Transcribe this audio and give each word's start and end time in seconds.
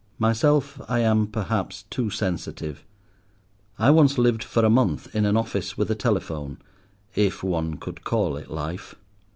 Myself, 0.17 0.81
I 0.89 1.01
am, 1.01 1.27
perhaps, 1.27 1.83
too 1.91 2.09
sensitive. 2.09 2.83
I 3.77 3.91
once 3.91 4.17
lived 4.17 4.43
for 4.43 4.65
a 4.65 4.67
month 4.67 5.15
in 5.15 5.27
an 5.27 5.37
office 5.37 5.77
with 5.77 5.91
a 5.91 5.95
telephone, 5.95 6.57
if 7.13 7.43
one 7.43 7.75
could 7.77 8.03
call 8.03 8.35
it 8.35 8.49
life. 8.49 8.95